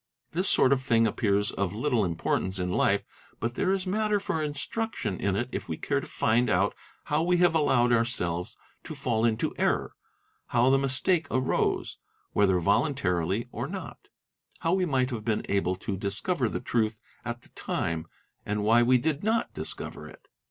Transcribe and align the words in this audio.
This 0.31 0.49
sort 0.49 0.73
of 0.73 0.81
thing 0.81 1.05
appears 1.05 1.51
of 1.51 1.75
little 1.75 2.03
import 2.03 2.41
ance 2.41 2.57
in 2.57 2.71
life, 2.71 3.05
but 3.39 3.53
there 3.53 3.71
is 3.71 3.85
matter 3.85 4.19
for 4.19 4.41
instruction 4.41 5.15
in 5.19 5.35
it 5.35 5.47
if 5.51 5.69
we 5.69 5.77
care 5.77 5.99
to 6.01 6.07
find 6.07 6.49
'out 6.49 6.73
how 7.03 7.21
we 7.21 7.37
have 7.37 7.53
allowed 7.53 7.93
ourselves 7.93 8.57
to 8.85 8.95
fall 8.95 9.25
into 9.25 9.53
error, 9.59 9.93
how 10.47 10.71
the 10.71 10.79
mistake' 10.79 11.27
arose—whether 11.29 12.59
voluntarily 12.59 13.47
or 13.51 13.67
not,—how 13.67 14.73
we 14.73 14.85
might 14.87 15.11
have 15.11 15.23
been 15.23 15.45
able 15.47 15.75
to 15.75 15.95
'discover 15.95 16.49
the 16.49 16.59
truth 16.59 16.99
at 17.23 17.41
the 17.43 17.49
time, 17.49 18.07
and 18.43 18.63
why 18.63 18.81
we 18.81 18.97
did 18.97 19.23
not 19.23 19.53
discover 19.53 20.07
it. 20.09 20.27